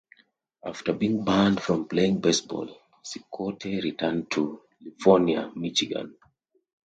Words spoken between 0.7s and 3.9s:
being banned from playing baseball, Cicotte